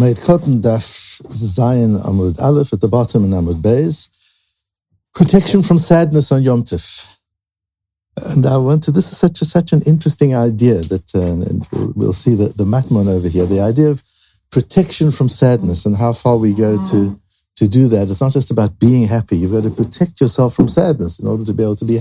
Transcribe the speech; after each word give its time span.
Katan 0.00 0.62
daf 0.62 1.20
Zayin 1.22 2.02
Amud 2.04 2.40
Aleph 2.40 2.72
at 2.72 2.80
the 2.80 2.88
bottom 2.88 3.24
and 3.24 3.32
Amud 3.32 3.60
Beis. 3.60 4.08
Protection 5.14 5.62
from 5.62 5.78
sadness 5.78 6.32
on 6.32 6.42
Yom 6.42 6.62
Tif. 6.64 7.16
And 8.16 8.46
I 8.46 8.56
wanted, 8.56 8.94
this 8.94 9.12
is 9.12 9.18
such 9.18 9.40
a, 9.40 9.44
such 9.44 9.72
an 9.72 9.82
interesting 9.82 10.34
idea 10.34 10.74
that, 10.74 11.14
uh, 11.14 11.20
and 11.20 11.66
we'll 11.94 12.12
see 12.12 12.34
the, 12.34 12.48
the 12.48 12.64
Matmon 12.64 13.08
over 13.08 13.28
here, 13.28 13.46
the 13.46 13.60
idea 13.60 13.88
of 13.88 14.02
protection 14.50 15.10
from 15.10 15.28
sadness 15.28 15.86
and 15.86 15.96
how 15.96 16.12
far 16.12 16.36
we 16.36 16.52
go 16.52 16.82
to, 16.90 17.20
to 17.56 17.68
do 17.68 17.88
that. 17.88 18.10
It's 18.10 18.20
not 18.20 18.32
just 18.32 18.50
about 18.50 18.78
being 18.78 19.06
happy. 19.06 19.36
You've 19.36 19.52
got 19.52 19.62
to 19.62 19.70
protect 19.70 20.20
yourself 20.20 20.54
from 20.54 20.68
sadness 20.68 21.18
in 21.18 21.28
order 21.28 21.44
to 21.44 21.52
be 21.52 21.62
able 21.62 21.76
to 21.76 21.84
be 21.84 22.00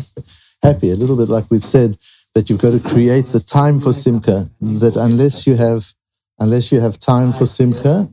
happy. 0.63 0.89
A 0.91 0.95
little 0.95 1.18
bit 1.18 1.29
like 1.29 1.52
we've 1.52 1.63
said 1.63 1.97
that 2.34 2.50
you've 2.50 2.61
got 2.61 2.71
to 2.71 2.79
create 2.79 3.27
the 3.27 3.39
time 3.39 3.79
for 3.79 3.93
simcha, 3.93 4.50
that 4.61 4.95
unless 4.95 5.45
you 5.45 5.55
have, 5.55 5.93
unless 6.39 6.71
you 6.71 6.79
have 6.79 6.99
time 6.99 7.33
for 7.33 7.45
simcha, 7.45 8.09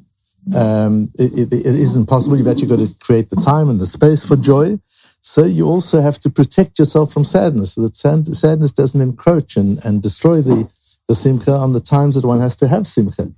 um, 0.55 1.11
it, 1.19 1.33
it, 1.39 1.53
it 1.53 1.77
isn't 1.77 2.07
possible. 2.07 2.37
You've 2.37 2.49
actually 2.49 2.69
got 2.69 2.79
to 2.79 2.95
create 3.01 3.31
the 3.31 3.37
time 3.37 3.69
and 3.69 3.81
the 3.81 3.87
space 3.87 4.25
for 4.25 4.37
joy. 4.37 4.79
So 5.21 5.45
you 5.45 5.67
also 5.67 6.01
have 6.01 6.21
to 6.21 6.31
protect 6.31 6.79
yourself 6.79 7.13
from 7.13 7.25
sadness, 7.25 7.75
so 7.75 7.83
that 7.83 7.97
sadness 7.97 8.73
doesn't 8.73 9.01
encroach 9.01 9.57
and, 9.57 9.85
and 9.85 10.01
destroy 10.01 10.41
the, 10.41 10.71
the 11.09 11.17
simcha 11.17 11.51
on 11.51 11.73
the 11.73 11.81
times 11.81 12.15
that 12.15 12.25
one 12.25 12.39
has 12.41 12.55
to 12.57 12.69
have 12.69 12.87
simcha. 12.87 13.33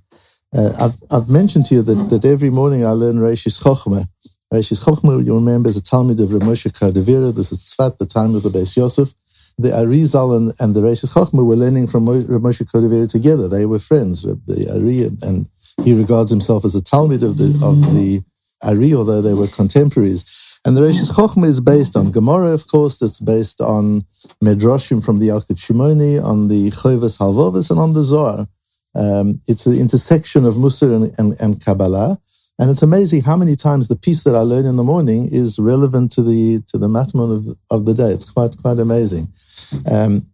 Uh, 0.55 0.71
I've, 0.79 0.97
I've 1.11 1.29
mentioned 1.29 1.65
to 1.67 1.75
you 1.75 1.81
that, 1.81 2.09
that 2.09 2.25
every 2.25 2.49
morning 2.49 2.85
I 2.85 2.91
learn 2.91 3.15
Reishis 3.15 3.61
Chochmah. 3.61 4.05
Reishis 4.53 4.83
Chochmah, 4.83 5.25
you 5.25 5.33
remember, 5.35 5.69
is 5.69 5.77
a 5.77 5.81
talmid 5.81 6.21
of 6.21 6.29
Ramosha 6.29 6.71
Cordovero. 6.71 7.35
This 7.35 7.51
is 7.51 7.59
Tzfat, 7.59 7.97
the 7.97 8.05
time 8.05 8.35
of 8.35 8.43
the 8.43 8.49
Beis 8.49 8.75
Yosef. 8.77 9.13
The 9.59 9.71
Arizal 9.71 10.37
and, 10.37 10.53
and 10.59 10.73
the 10.73 10.79
Reishis 10.79 11.13
Chochmah 11.13 11.45
were 11.45 11.55
learning 11.55 11.87
from 11.87 12.05
Ramosha 12.05 12.65
Cordovero 12.65 13.09
together. 13.09 13.49
They 13.49 13.65
were 13.65 13.77
friends, 13.77 14.21
the 14.21 14.71
Ari, 14.73 15.03
and, 15.21 15.47
he 15.83 15.93
regards 15.93 16.29
himself 16.29 16.65
as 16.65 16.75
a 16.75 16.81
talmid 16.81 17.23
of 17.23 17.37
the, 17.37 17.47
of 17.63 17.93
the 17.93 18.21
Ari, 18.63 18.93
although 18.93 19.21
they 19.21 19.33
were 19.33 19.47
contemporaries. 19.47 20.59
And 20.65 20.75
the 20.75 20.81
Reishis 20.81 21.11
Chochmah 21.11 21.47
is 21.47 21.61
based 21.61 21.95
on 21.95 22.11
Gemara, 22.11 22.51
of 22.51 22.67
course. 22.67 23.01
It's 23.01 23.19
based 23.19 23.61
on 23.61 24.05
Medrashim 24.43 25.03
from 25.03 25.19
the 25.19 25.29
Yalkut 25.29 25.57
Shimoni, 25.57 26.23
on 26.23 26.47
the 26.47 26.69
Chovas 26.71 27.17
Halvovas, 27.19 27.69
and 27.69 27.79
on 27.79 27.93
the 27.93 28.03
Zohar. 28.03 28.47
Um, 28.95 29.41
it's 29.47 29.63
the 29.63 29.79
intersection 29.79 30.45
of 30.45 30.55
Musar 30.55 30.95
and, 30.95 31.15
and, 31.17 31.39
and, 31.39 31.63
Kabbalah. 31.63 32.19
And 32.59 32.69
it's 32.69 32.81
amazing 32.81 33.21
how 33.21 33.37
many 33.37 33.55
times 33.55 33.87
the 33.87 33.95
piece 33.95 34.23
that 34.25 34.35
I 34.35 34.39
learn 34.39 34.65
in 34.65 34.75
the 34.75 34.83
morning 34.83 35.29
is 35.31 35.57
relevant 35.59 36.11
to 36.11 36.21
the 36.21 36.61
to 36.67 36.77
the 36.77 36.89
matmon 36.89 37.37
of, 37.37 37.57
of 37.71 37.85
the 37.85 37.93
day. 37.93 38.09
It's 38.09 38.29
quite 38.29 38.57
quite 38.57 38.79
amazing. 38.79 39.31
Um, 39.89 40.27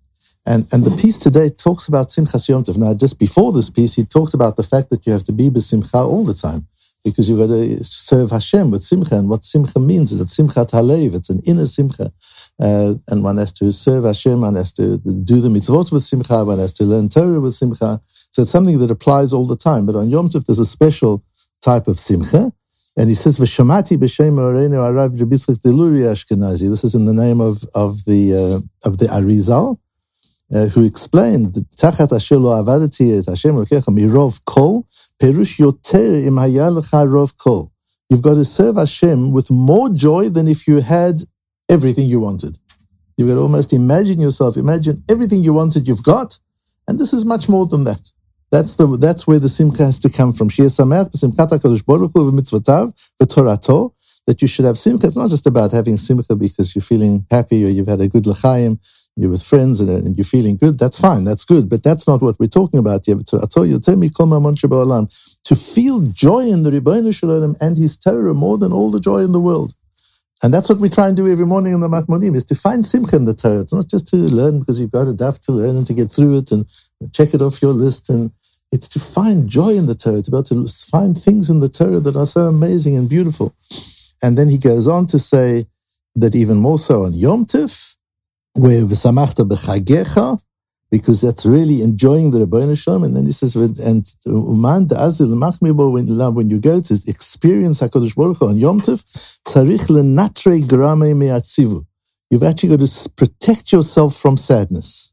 and, 0.48 0.68
and 0.72 0.84
the 0.84 0.96
piece 1.02 1.18
today 1.18 1.50
talks 1.50 1.88
about 1.88 2.10
Simchas 2.10 2.48
Yom 2.48 2.64
Tov. 2.64 2.78
Now, 2.78 2.94
just 2.94 3.18
before 3.20 3.52
this 3.52 3.70
piece, 3.70 3.96
he 3.96 4.06
talked 4.06 4.34
about 4.34 4.58
the 4.58 4.64
fact 4.64 4.90
that 4.90 5.06
you 5.06 5.14
have 5.14 5.24
to 5.24 5.32
be 5.32 5.50
besimcha 5.50 5.96
all 5.96 6.24
the 6.24 6.36
time 6.36 6.68
because 7.04 7.30
you've 7.30 7.40
got 7.40 7.48
to 7.48 7.84
serve 7.84 8.32
Hashem 8.32 8.72
with 8.72 8.84
simcha. 8.84 9.16
And 9.16 9.30
what 9.30 9.46
simcha 9.46 9.80
means 9.80 10.12
it's 10.12 10.36
simcha 10.36 10.66
halev, 10.66 11.16
it's 11.16 11.30
an 11.30 11.42
inner 11.46 11.68
simcha. 11.68 12.12
Uh, 12.60 12.96
and 13.08 13.24
one 13.24 13.38
has 13.38 13.52
to 13.54 13.72
serve 13.72 14.06
Hashem, 14.06 14.42
one 14.42 14.56
has 14.56 14.72
to 14.74 14.98
do 14.98 15.40
the 15.42 15.50
mitzvot 15.50 15.92
with 15.92 16.04
simcha, 16.04 16.44
one 16.44 16.60
has 16.60 16.74
to 16.74 16.84
learn 16.84 17.10
Torah 17.10 17.40
with 17.40 17.54
simcha. 17.54 18.02
So 18.32 18.42
it's 18.42 18.52
something 18.52 18.80
that 18.80 18.92
applies 18.92 19.34
all 19.34 19.46
the 19.46 19.58
time. 19.58 19.86
But 19.86 19.96
on 19.96 20.10
Yom 20.10 20.30
Tov, 20.30 20.46
there's 20.46 20.60
a 20.60 20.66
special 20.66 21.24
type 21.70 21.88
of 21.88 21.98
simcha. 22.00 22.44
And 22.98 23.10
he 23.10 23.16
says, 23.16 23.38
"V'shamati 23.40 23.96
b'shem 23.98 24.36
Oreinu 24.46 24.78
Arav 24.88 25.20
Rabbi 25.20 25.36
Deluri 25.36 26.04
Ashkenazi." 26.14 26.70
This 26.74 26.84
is 26.88 26.94
in 26.96 27.06
the 27.06 27.18
name 27.26 27.42
of 27.50 27.56
of 27.84 28.06
the 28.10 28.22
uh, 28.44 28.88
of 28.88 28.94
the 29.00 29.08
Arizal, 29.18 29.68
uh, 30.54 30.68
who 30.74 30.82
explained 30.92 31.54
"Tachat 31.82 32.12
asher 32.16 32.38
lo 32.38 32.52
avadati 32.62 33.06
et 33.18 33.26
Hashem 33.32 33.56
kol 34.46 34.88
perush 35.22 35.54
yoter 35.64 36.26
im 36.30 36.38
rov 37.16 37.38
kol." 37.38 37.72
You've 38.10 38.22
got 38.22 38.36
to 38.36 38.46
serve 38.46 38.76
Hashem 38.78 39.32
with 39.32 39.50
more 39.50 39.90
joy 39.90 40.30
than 40.30 40.48
if 40.48 40.68
you 40.68 40.78
had 40.82 41.24
everything 41.68 42.08
you 42.08 42.20
wanted. 42.20 42.60
You've 43.18 43.30
got 43.30 43.36
to 43.36 43.42
almost 43.42 43.74
imagine 43.74 44.20
yourself, 44.20 44.58
imagine 44.58 45.04
everything 45.10 45.44
you 45.44 45.54
wanted, 45.54 45.88
you've 45.88 46.04
got, 46.04 46.38
and 46.88 47.00
this 47.00 47.14
is 47.14 47.26
much 47.26 47.50
more 47.50 47.66
than 47.66 47.84
that. 47.86 48.12
That's 48.56 48.78
the 48.78 48.96
that's 48.96 49.28
where 49.28 49.38
the 49.38 49.50
simcha 49.50 49.84
has 49.84 50.00
to 50.00 50.10
come 50.10 50.32
from. 50.32 50.48
That 54.28 54.42
you 54.42 54.48
should 54.48 54.66
have 54.66 54.78
simcha. 54.78 55.08
It's 55.08 55.18
not 55.18 55.30
just 55.30 55.46
about 55.46 55.74
having 55.74 55.98
simcha 55.98 56.38
because 56.38 56.74
you're 56.74 56.82
feeling 56.82 57.26
happy 57.30 57.66
or 57.66 57.68
you've 57.68 57.88
had 57.88 58.00
a 58.00 58.08
good 58.08 58.26
l'chaim 58.26 58.80
you're 59.18 59.30
with 59.30 59.44
friends 59.44 59.82
and, 59.82 59.90
and, 59.90 60.18
you're 60.18 60.26
feeling 60.26 60.58
good, 60.58 60.78
that's 60.78 60.98
fine, 60.98 61.24
that's 61.24 61.46
good. 61.46 61.70
But 61.70 61.84
that's 61.84 62.06
not 62.06 62.22
what 62.22 62.38
we're 62.38 62.48
talking 62.48 62.80
about 62.80 63.06
here. 63.06 63.16
To 63.16 65.56
feel 65.56 66.02
joy 66.02 66.48
in 66.48 66.64
the 66.64 67.14
Shel 67.14 67.30
Olam 67.30 67.56
and 67.62 67.78
his 67.78 67.96
Torah 67.98 68.34
more 68.34 68.58
than 68.58 68.74
all 68.74 68.92
the 68.92 69.00
joy 69.00 69.20
in 69.20 69.32
the 69.32 69.40
world. 69.40 69.74
And 70.44 70.54
that's 70.54 70.68
what 70.68 70.80
we 70.80 70.90
try 70.90 71.08
and 71.08 71.16
do 71.16 71.30
every 71.30 71.46
morning 71.46 71.74
in 71.74 71.80
the 71.80 71.88
Matmodim, 71.88 72.36
is 72.36 72.44
to 72.46 72.56
find 72.56 72.86
simcha 72.86 73.16
in 73.16 73.26
the 73.26 73.34
Torah. 73.34 73.62
It's 73.62 73.74
not 73.74 73.88
just 73.88 74.08
to 74.10 74.18
learn 74.18 74.60
because 74.60 74.82
you've 74.82 74.92
got 74.92 75.08
a 75.08 75.14
daf 75.14 75.40
to 75.44 75.54
learn 75.54 75.78
and 75.78 75.88
to 75.88 75.94
get 75.94 76.12
through 76.12 76.40
it 76.40 76.52
and 76.52 76.68
check 77.14 77.34
it 77.34 77.42
off 77.42 77.62
your 77.62 77.72
list. 77.72 78.10
And 78.10 78.32
it's 78.72 78.88
to 78.90 79.00
find 79.00 79.48
joy 79.48 79.74
in 79.76 79.86
the 79.86 79.96
Torah, 79.96 80.22
to 80.22 80.32
be 80.32 80.38
able 80.38 80.44
to 80.44 80.68
find 80.68 81.18
things 81.18 81.50
in 81.50 81.60
the 81.60 81.70
Torah 81.70 82.00
that 82.00 82.16
are 82.16 82.26
so 82.26 82.42
amazing 82.42 82.98
and 82.98 83.10
beautiful. 83.10 83.56
And 84.22 84.38
then 84.38 84.50
he 84.50 84.58
goes 84.58 84.88
on 84.88 85.06
to 85.08 85.20
say 85.20 85.68
that 86.16 86.36
even 86.36 86.58
more 86.58 86.80
so 86.80 87.04
on 87.06 87.14
Yom 87.14 87.46
Tif, 87.46 87.96
where 88.54 88.82
v'samachta 88.82 89.48
b'chagecha, 89.48 90.40
because 90.92 91.22
that's 91.22 91.46
really 91.46 91.82
enjoying 91.82 92.32
the 92.32 92.46
Ribbono 92.46 92.78
Shel 92.78 93.00
Olam. 93.00 93.06
And 93.06 93.16
then 93.18 93.26
he 93.26 93.32
says, 93.32 93.56
and 93.56 94.08
uh, 94.28 94.32
uman 94.32 94.88
da'azil 94.88 95.34
machmibo, 95.34 95.92
when 96.34 96.50
you 96.50 96.60
go 96.60 96.80
to 96.80 97.00
experience 97.08 97.82
HaKadosh 97.82 98.16
Baruch 98.16 98.38
Hu 98.38 98.50
on 98.50 98.58
Yom 98.58 98.82
Tov, 98.82 99.04
tzarich 99.46 99.88
lenatre 99.88 100.66
grame 100.68 101.18
me'atzivu. 101.18 101.86
You've 102.30 102.44
actually 102.44 102.70
got 102.78 102.88
to 102.88 103.10
protect 103.10 103.72
yourself 103.72 104.16
from 104.16 104.38
sadness. 104.38 105.12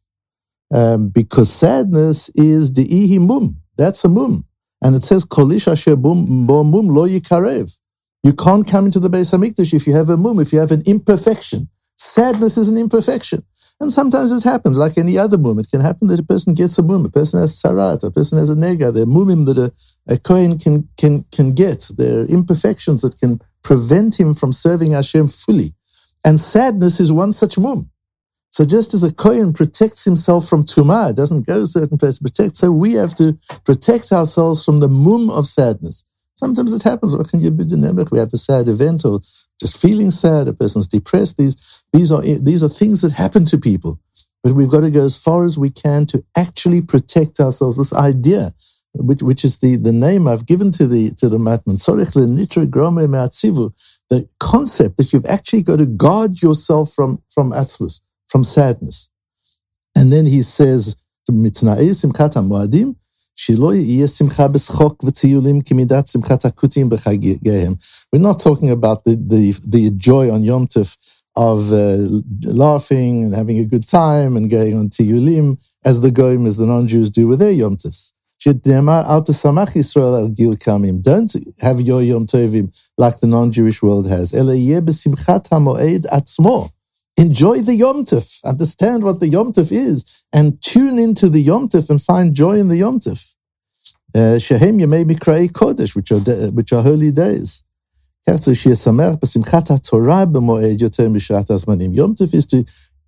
Um, 0.72 1.08
because 1.08 1.52
sadness 1.52 2.30
is 2.34 2.72
the 2.72 2.86
ihi 2.86 3.18
mum. 3.18 3.58
That's 3.76 4.04
a 4.04 4.08
mum. 4.08 4.46
And 4.80 4.96
it 4.96 5.04
says, 5.04 5.24
kolish 5.24 5.70
asher 5.70 5.96
mum 5.96 6.46
lo 6.46 7.08
yikarev. 7.08 7.78
You 8.22 8.32
can't 8.32 8.66
come 8.66 8.86
into 8.86 9.00
the 9.00 9.10
Beis 9.10 9.32
Hamikdash 9.36 9.74
if 9.74 9.86
you 9.86 9.94
have 9.94 10.08
a 10.08 10.16
mum, 10.16 10.40
if 10.40 10.52
you 10.52 10.60
have 10.60 10.70
an 10.70 10.82
imperfection. 10.86 11.68
Sadness 11.96 12.56
is 12.56 12.68
an 12.68 12.78
imperfection. 12.78 13.44
And 13.80 13.92
sometimes 13.92 14.30
it 14.30 14.44
happens, 14.44 14.78
like 14.78 14.96
any 14.96 15.18
other 15.18 15.36
mum. 15.36 15.58
It 15.58 15.68
can 15.68 15.80
happen 15.80 16.08
that 16.08 16.20
a 16.20 16.22
person 16.22 16.54
gets 16.54 16.78
a 16.78 16.82
mum, 16.82 17.04
a 17.04 17.08
person 17.08 17.40
has 17.40 17.60
sarat, 17.60 18.04
a 18.04 18.10
person 18.10 18.38
has 18.38 18.48
a 18.48 18.54
nega. 18.54 18.94
There 18.94 19.02
are 19.02 19.06
mumim 19.06 19.44
that 19.46 19.58
a, 19.58 19.72
a 20.12 20.18
Kohen 20.18 20.58
can, 20.58 20.88
can, 20.96 21.24
can 21.32 21.52
get. 21.52 21.90
There 21.96 22.20
are 22.20 22.24
imperfections 22.26 23.02
that 23.02 23.18
can 23.18 23.40
prevent 23.62 24.18
him 24.20 24.34
from 24.34 24.52
serving 24.52 24.92
Hashem 24.92 25.28
fully. 25.28 25.74
And 26.24 26.40
sadness 26.40 27.00
is 27.00 27.10
one 27.10 27.32
such 27.32 27.58
mum. 27.58 27.90
So 28.52 28.66
just 28.66 28.92
as 28.92 29.02
a 29.02 29.12
Kohen 29.12 29.54
protects 29.54 30.04
himself 30.04 30.46
from 30.46 30.64
tumah, 30.64 31.14
doesn't 31.14 31.46
go 31.46 31.60
to 31.60 31.66
certain 31.66 31.96
place 31.96 32.18
to 32.18 32.22
protect, 32.22 32.56
so 32.58 32.70
we 32.70 32.92
have 32.92 33.14
to 33.14 33.38
protect 33.64 34.12
ourselves 34.12 34.62
from 34.62 34.80
the 34.80 34.88
mum 34.88 35.30
of 35.30 35.46
sadness. 35.46 36.04
Sometimes 36.34 36.72
it 36.74 36.82
happens. 36.82 37.16
What 37.16 37.30
can 37.30 37.40
you 37.40 37.50
be 37.50 37.64
done? 37.64 37.80
We 38.10 38.18
have 38.18 38.32
a 38.32 38.36
sad 38.36 38.68
event 38.68 39.04
or 39.04 39.20
just 39.58 39.80
feeling 39.80 40.10
sad, 40.10 40.48
a 40.48 40.52
person's 40.52 40.88
depressed. 40.88 41.38
These, 41.38 41.82
these, 41.92 42.12
are, 42.12 42.20
these 42.20 42.62
are 42.62 42.68
things 42.68 43.00
that 43.00 43.12
happen 43.12 43.44
to 43.46 43.58
people. 43.58 44.00
But 44.42 44.54
we've 44.54 44.69
got 44.69 44.80
to 44.80 44.90
go 44.90 45.04
as 45.04 45.16
far 45.16 45.44
as 45.44 45.56
we 45.56 45.70
can 45.70 46.04
to 46.06 46.22
actually 46.36 46.82
protect 46.82 47.38
ourselves. 47.38 47.78
This 47.78 47.94
idea, 47.94 48.54
which, 48.94 49.22
which 49.22 49.44
is 49.44 49.58
the, 49.58 49.76
the 49.76 49.92
name 49.92 50.26
I've 50.26 50.44
given 50.44 50.72
to 50.72 50.86
the, 50.86 51.12
to 51.12 51.28
the 51.28 51.38
Matmon, 51.38 51.78
the 54.10 54.28
concept 54.40 54.96
that 54.96 55.12
you've 55.12 55.26
actually 55.26 55.62
got 55.62 55.76
to 55.76 55.86
guard 55.86 56.42
yourself 56.42 56.92
from, 56.92 57.22
from 57.28 57.52
atzvus, 57.52 58.00
from 58.32 58.43
sadness. 58.44 59.10
And 59.94 60.10
then 60.10 60.25
he 60.25 60.43
says, 60.43 60.97
we're 61.28 61.37
not 68.19 68.40
talking 68.40 68.70
about 68.70 69.05
the, 69.05 69.17
the, 69.17 69.55
the 69.67 69.90
joy 69.90 70.32
on 70.32 70.43
Yom 70.44 70.67
Tov 70.67 70.96
of 71.37 71.73
uh, 71.73 71.96
laughing 72.43 73.25
and 73.25 73.34
having 73.34 73.58
a 73.58 73.64
good 73.64 73.87
time 73.87 74.37
and 74.37 74.50
going 74.50 74.78
on 74.78 74.88
tiyulim 74.88 75.62
as 75.85 76.00
the 76.00 76.11
goyim, 76.11 76.46
as 76.46 76.56
the 76.56 76.67
non-Jews 76.67 77.11
do 77.11 77.26
with 77.28 77.38
their 77.38 77.52
Yom 77.52 77.76
Tovs. 77.76 78.12
Don't 81.02 81.32
have 81.61 81.81
your 81.81 82.02
Yom 82.02 82.26
Tovim 82.26 82.67
like 82.99 83.20
the 83.20 83.26
non-Jewish 83.26 83.82
world 83.82 84.08
has. 84.08 84.32
Enjoy 87.17 87.59
the 87.59 87.75
Yom 87.75 88.05
Tov. 88.05 88.43
Understand 88.44 89.05
what 89.05 89.20
the 89.20 89.29
Yom 89.29 89.53
Tov 89.53 89.70
is 89.70 90.25
and 90.32 90.61
tune 90.62 90.99
into 90.99 91.29
the 91.29 91.41
Yom 91.41 91.69
Tov 91.69 91.91
and 91.91 92.03
find 92.03 92.35
joy 92.35 92.59
in 92.59 92.69
the 92.69 92.79
Yom 92.79 93.00
Tov. 93.00 93.35
Uh, 94.14 94.38
Shehem 94.38 94.79
Yemei 94.79 95.05
Mikrei 95.05 95.50
Kodesh, 95.50 95.94
which 95.94 96.11
are, 96.11 96.20
which 96.50 96.73
are 96.73 96.82
holy 96.82 97.11
days. 97.11 97.62
Yom 98.26 98.38
Tov 98.38 98.53
is 102.35 102.47
to, 102.47 102.64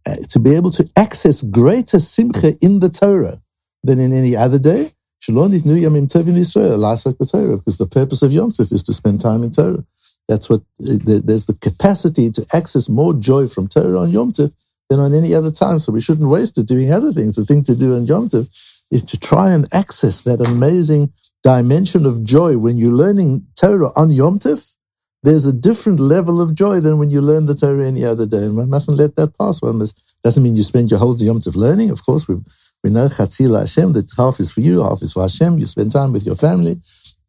uh, 0.06 0.16
to 0.28 0.38
be 0.38 0.54
able 0.54 0.70
to 0.70 0.88
access 0.96 1.42
greater 1.42 2.00
simcha 2.00 2.56
in 2.60 2.80
the 2.80 2.90
Torah 2.90 3.40
than 3.82 4.00
in 4.00 4.12
any 4.12 4.36
other 4.36 4.58
day. 4.58 4.92
Shalonit 5.22 5.64
Nu 5.64 5.76
Yamim 5.76 6.08
Tovim 6.08 6.34
Yisrael, 6.34 6.78
Lasak 6.78 7.16
B'Torah, 7.16 7.58
because 7.58 7.78
the 7.78 7.86
purpose 7.86 8.20
of 8.22 8.32
Yom 8.32 8.50
Tov 8.50 8.72
is 8.72 8.82
to 8.82 8.92
spend 8.92 9.20
time 9.20 9.42
in 9.42 9.50
Torah. 9.50 9.84
That's 10.28 10.48
what, 10.48 10.60
uh, 10.60 10.98
there's 11.24 11.46
the 11.46 11.58
capacity 11.60 12.30
to 12.30 12.46
access 12.52 12.88
more 12.88 13.14
joy 13.14 13.46
from 13.46 13.68
Torah 13.68 14.00
on 14.00 14.10
Yom 14.10 14.32
Tov 14.32 14.54
than 14.88 15.00
on 15.00 15.14
any 15.14 15.34
other 15.34 15.50
time. 15.50 15.78
So 15.78 15.92
we 15.92 16.00
shouldn't 16.00 16.28
waste 16.28 16.58
it 16.58 16.66
doing 16.66 16.92
other 16.92 17.12
things. 17.12 17.36
The 17.36 17.44
thing 17.44 17.62
to 17.64 17.76
do 17.76 17.94
on 17.94 18.06
Yom 18.06 18.28
Tov 18.28 18.48
is 18.90 19.02
to 19.04 19.18
try 19.18 19.52
and 19.52 19.66
access 19.72 20.20
that 20.22 20.40
amazing 20.40 21.12
dimension 21.42 22.06
of 22.06 22.24
joy. 22.24 22.56
When 22.56 22.78
you're 22.78 22.92
learning 22.92 23.46
Torah 23.54 23.90
on 23.96 24.10
Yom 24.10 24.38
Tov, 24.38 24.74
there's 25.22 25.46
a 25.46 25.52
different 25.52 26.00
level 26.00 26.40
of 26.40 26.54
joy 26.54 26.80
than 26.80 26.98
when 26.98 27.10
you 27.10 27.20
learn 27.20 27.46
the 27.46 27.54
Torah 27.54 27.84
any 27.84 28.04
other 28.04 28.26
day. 28.26 28.44
And 28.44 28.56
one 28.56 28.70
mustn't 28.70 28.98
let 28.98 29.16
that 29.16 29.36
pass. 29.38 29.60
One 29.60 29.78
must, 29.78 30.16
doesn't 30.22 30.42
mean 30.42 30.56
you 30.56 30.62
spend 30.62 30.90
your 30.90 31.00
whole 31.00 31.16
Yom 31.16 31.40
Tov 31.40 31.56
learning. 31.56 31.90
Of 31.90 32.04
course, 32.04 32.28
we 32.28 32.36
we 32.84 32.90
know 32.90 33.08
Chatzila 33.08 33.60
Hashem, 33.60 33.94
that 33.94 34.12
half 34.14 34.38
is 34.38 34.52
for 34.52 34.60
you, 34.60 34.82
half 34.82 35.00
is 35.00 35.14
for 35.14 35.22
Hashem. 35.22 35.58
You 35.58 35.64
spend 35.64 35.90
time 35.90 36.12
with 36.12 36.26
your 36.26 36.36
family. 36.36 36.76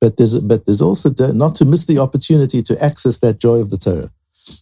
But 0.06 0.18
there's, 0.18 0.40
but 0.40 0.68
there's 0.68 0.84
also 0.84 1.10
not 1.34 1.56
to 1.56 1.66
miss 1.66 1.88
the 1.88 1.98
opportunity 1.98 2.62
to 2.62 2.84
access 2.84 3.18
that 3.18 3.40
joy 3.40 3.56
of 3.56 3.72
the 3.72 3.78
Torah. 3.80 4.12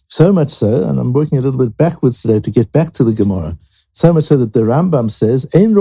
So 0.06 0.32
much 0.32 0.48
so, 0.48 0.88
and 0.88 0.98
I'm 0.98 1.12
working 1.12 1.36
a 1.36 1.42
little 1.42 1.58
bit 1.58 1.76
backwards 1.76 2.22
today 2.22 2.40
to 2.40 2.50
get 2.50 2.72
back 2.72 2.94
to 2.94 3.04
the 3.04 3.12
Gemara. 3.12 3.58
So 3.92 4.14
much 4.14 4.24
so 4.24 4.38
that 4.38 4.54
the 4.54 4.60
Rambam 4.60 5.10
says, 5.10 5.46
Ein. 5.54 5.74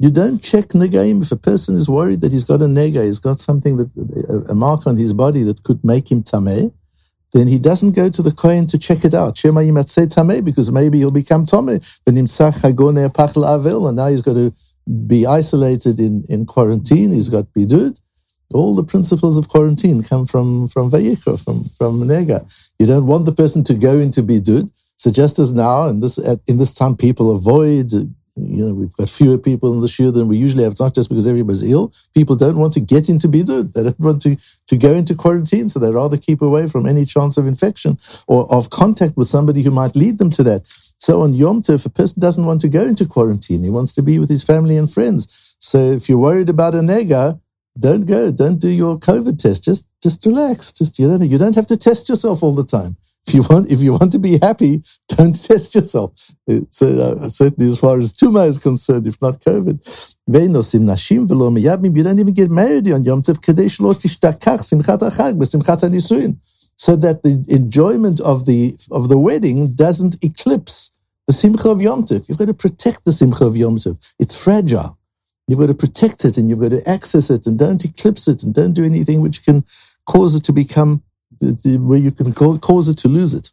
You 0.00 0.10
don't 0.10 0.42
check 0.42 0.70
negaim 0.70 1.22
if 1.22 1.30
a 1.30 1.36
person 1.36 1.76
is 1.76 1.88
worried 1.88 2.22
that 2.22 2.32
he's 2.32 2.42
got 2.42 2.62
a 2.62 2.64
nega, 2.64 3.06
he's 3.06 3.20
got 3.20 3.38
something 3.38 3.76
that 3.76 4.46
a 4.50 4.54
mark 4.56 4.84
on 4.88 4.96
his 4.96 5.12
body 5.12 5.44
that 5.44 5.62
could 5.62 5.84
make 5.84 6.10
him 6.10 6.24
tameh. 6.24 6.72
Then 7.32 7.46
he 7.46 7.60
doesn't 7.60 7.92
go 7.92 8.10
to 8.10 8.22
the 8.22 8.32
kohen 8.32 8.66
to 8.66 8.76
check 8.76 9.04
it 9.04 9.14
out. 9.14 9.38
Shema 9.38 9.60
tameh 9.60 10.44
because 10.44 10.72
maybe 10.72 10.98
he'll 10.98 11.12
become 11.12 11.46
tameh. 11.46 11.78
And 12.04 12.16
now 13.96 14.08
he's 14.08 14.22
got 14.22 14.34
to 14.34 14.52
be 15.06 15.26
isolated 15.26 16.00
in, 16.00 16.24
in 16.28 16.46
quarantine. 16.46 17.12
He's 17.12 17.28
got 17.28 17.46
bidud. 17.56 18.00
All 18.54 18.74
the 18.74 18.84
principles 18.84 19.36
of 19.36 19.48
quarantine 19.48 20.02
come 20.02 20.26
from 20.26 20.68
from 20.68 20.90
Vayikra, 20.90 21.42
from 21.42 21.64
from 21.64 22.00
Nega. 22.00 22.46
You 22.78 22.86
don't 22.86 23.06
want 23.06 23.24
the 23.24 23.32
person 23.32 23.64
to 23.64 23.74
go 23.74 23.98
into 23.98 24.22
bidud. 24.22 24.70
So 24.96 25.10
just 25.10 25.38
as 25.38 25.52
now, 25.52 25.86
in 25.86 26.00
this 26.00 26.18
in 26.18 26.58
this 26.58 26.74
time, 26.74 26.96
people 26.96 27.34
avoid. 27.34 27.92
You 28.34 28.64
know, 28.64 28.72
we've 28.72 28.96
got 28.96 29.10
fewer 29.10 29.36
people 29.36 29.74
in 29.74 29.82
the 29.82 29.88
shul 29.88 30.10
than 30.10 30.26
we 30.26 30.38
usually 30.38 30.62
have. 30.62 30.72
It's 30.72 30.80
not 30.80 30.94
just 30.94 31.10
because 31.10 31.26
everybody's 31.26 31.62
ill. 31.62 31.92
People 32.14 32.34
don't 32.34 32.56
want 32.56 32.72
to 32.72 32.80
get 32.80 33.10
into 33.10 33.28
bidud. 33.28 33.74
They 33.74 33.82
don't 33.82 34.00
want 34.00 34.22
to 34.22 34.36
to 34.68 34.76
go 34.76 34.92
into 34.94 35.14
quarantine, 35.14 35.68
so 35.68 35.78
they 35.78 35.90
rather 35.90 36.16
keep 36.16 36.40
away 36.40 36.66
from 36.66 36.86
any 36.86 37.04
chance 37.04 37.36
of 37.36 37.46
infection 37.46 37.98
or 38.26 38.50
of 38.52 38.70
contact 38.70 39.16
with 39.16 39.28
somebody 39.28 39.62
who 39.62 39.70
might 39.70 39.96
lead 39.96 40.18
them 40.18 40.30
to 40.30 40.42
that. 40.44 40.66
So 41.02 41.22
on 41.22 41.34
Yom 41.34 41.62
Tov, 41.62 41.84
a 41.84 41.88
person 41.90 42.20
doesn't 42.20 42.46
want 42.46 42.60
to 42.60 42.68
go 42.68 42.84
into 42.84 43.06
quarantine. 43.06 43.64
He 43.64 43.70
wants 43.70 43.92
to 43.94 44.02
be 44.02 44.20
with 44.20 44.28
his 44.30 44.44
family 44.44 44.76
and 44.76 44.88
friends. 44.88 45.56
So 45.58 45.78
if 45.78 46.08
you're 46.08 46.16
worried 46.16 46.48
about 46.48 46.76
a 46.76 46.78
nega, 46.78 47.40
don't 47.76 48.06
go. 48.06 48.30
Don't 48.30 48.60
do 48.60 48.68
your 48.68 49.00
COVID 49.00 49.36
test. 49.36 49.64
Just 49.64 49.84
just 50.00 50.24
relax. 50.24 50.70
Just 50.70 51.00
you 51.00 51.08
don't 51.08 51.28
you 51.28 51.38
don't 51.38 51.56
have 51.56 51.66
to 51.66 51.76
test 51.76 52.08
yourself 52.08 52.40
all 52.44 52.54
the 52.54 52.64
time. 52.64 52.96
If 53.26 53.34
you 53.34 53.42
want 53.42 53.68
if 53.68 53.80
you 53.80 53.94
want 53.94 54.12
to 54.12 54.20
be 54.20 54.38
happy, 54.38 54.84
don't 55.08 55.34
test 55.34 55.74
yourself. 55.74 56.12
So 56.70 56.86
uh, 56.86 57.28
certainly 57.28 57.72
as 57.72 57.80
far 57.80 57.98
as 57.98 58.12
tuma 58.12 58.46
is 58.46 58.58
concerned, 58.58 59.08
if 59.08 59.20
not 59.20 59.40
COVID. 59.40 59.78
You 61.96 62.04
don't 62.04 62.20
even 62.20 62.34
get 62.34 62.50
married 62.52 62.92
on 62.92 63.02
Yom 63.02 63.22
Tov 63.22 63.40
so 66.82 66.96
that 66.96 67.22
the 67.22 67.44
enjoyment 67.48 68.18
of 68.32 68.44
the 68.44 68.76
of 68.90 69.08
the 69.08 69.16
wedding 69.16 69.72
doesn't 69.72 70.16
eclipse 70.20 70.90
the 71.28 71.32
simcha 71.32 71.68
of 71.68 71.80
Yom 71.80 72.02
Tov. 72.02 72.28
You've 72.28 72.38
got 72.38 72.48
to 72.48 72.54
protect 72.54 73.04
the 73.04 73.12
simcha 73.12 73.44
of 73.44 73.56
Yom 73.56 73.76
Tov. 73.76 73.96
It's 74.18 74.34
fragile. 74.44 74.98
You've 75.46 75.60
got 75.60 75.68
to 75.68 75.74
protect 75.74 76.24
it 76.24 76.36
and 76.36 76.48
you've 76.48 76.58
got 76.60 76.72
to 76.72 76.82
access 76.88 77.30
it 77.30 77.46
and 77.46 77.56
don't 77.56 77.84
eclipse 77.84 78.26
it 78.26 78.42
and 78.42 78.52
don't 78.52 78.72
do 78.72 78.82
anything 78.84 79.20
which 79.20 79.44
can 79.44 79.64
cause 80.06 80.34
it 80.34 80.42
to 80.42 80.52
become 80.52 81.04
where 81.40 82.00
you 82.00 82.10
can 82.10 82.32
cause 82.32 82.88
it 82.88 82.98
to 82.98 83.08
lose 83.08 83.32
it. 83.32 83.50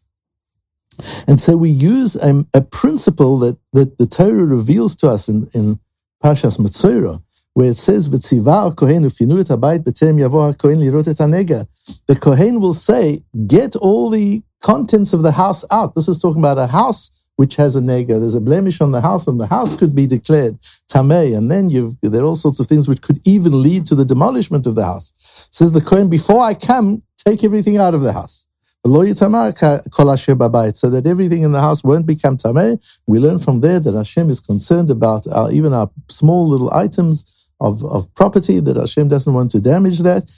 And 1.27 1.39
so 1.39 1.55
we 1.55 1.69
use 1.69 2.15
a, 2.15 2.45
a 2.55 2.61
principle 2.61 3.37
that, 3.39 3.59
that 3.73 3.99
the 3.99 4.07
Torah 4.07 4.45
reveals 4.45 4.95
to 4.97 5.07
us 5.07 5.29
in, 5.29 5.49
in 5.53 5.79
Pashas 6.23 6.57
Metzora, 6.57 7.21
where 7.53 7.71
it 7.71 7.77
says, 7.77 8.09
"V'tziva 8.09 8.75
kohen 8.75 9.03
ufinu 9.03 9.39
et 9.39 9.47
b'terem 9.47 10.19
yavo 10.19 10.53
lirot 10.53 11.07
et 11.07 11.17
hanega." 11.17 11.67
The 12.07 12.15
kohen 12.15 12.59
will 12.59 12.73
say, 12.73 13.23
"Get 13.47 13.75
all 13.75 14.09
the 14.09 14.43
contents 14.61 15.13
of 15.13 15.23
the 15.23 15.31
house 15.31 15.65
out." 15.71 15.95
This 15.95 16.07
is 16.07 16.19
talking 16.19 16.41
about 16.41 16.57
a 16.57 16.67
house 16.67 17.09
which 17.35 17.55
has 17.55 17.75
a 17.75 17.79
nega. 17.79 18.19
There's 18.19 18.35
a 18.35 18.41
blemish 18.41 18.81
on 18.81 18.91
the 18.91 19.01
house, 19.01 19.27
and 19.27 19.39
the 19.39 19.47
house 19.47 19.75
could 19.75 19.95
be 19.95 20.05
declared 20.05 20.59
tamei, 20.91 21.37
and 21.37 21.49
then 21.49 21.69
there 22.01 22.21
are 22.21 22.25
all 22.25 22.35
sorts 22.35 22.59
of 22.59 22.67
things 22.67 22.87
which 22.87 23.01
could 23.01 23.19
even 23.25 23.61
lead 23.61 23.85
to 23.87 23.95
the 23.95 24.05
demolishment 24.05 24.67
of 24.67 24.75
the 24.75 24.85
house. 24.85 25.13
Says 25.49 25.71
the 25.71 25.81
kohen, 25.81 26.09
"Before 26.09 26.41
I 26.41 26.53
come, 26.53 27.01
take 27.25 27.43
everything 27.43 27.77
out 27.77 27.93
of 27.93 28.01
the 28.01 28.13
house." 28.13 28.45
So 28.85 28.93
that 28.93 31.03
everything 31.05 31.43
in 31.43 31.51
the 31.51 31.59
house 31.59 31.83
won't 31.83 32.05
become 32.05 32.37
tameh. 32.37 32.79
We 33.07 33.19
learn 33.19 33.39
from 33.39 33.59
there 33.59 33.81
that 33.81 33.93
Hashem 33.93 34.29
is 34.29 34.39
concerned 34.39 34.89
about 34.89 35.27
our, 35.27 35.51
even 35.51 35.73
our 35.73 35.89
small 36.07 36.47
little 36.47 36.71
items 36.73 37.25
of, 37.59 37.83
of 37.85 38.13
property 38.15 38.59
that 38.59 38.77
Hashem 38.77 39.09
doesn't 39.09 39.33
want 39.33 39.51
to 39.51 39.59
damage 39.59 39.99
that. 39.99 40.29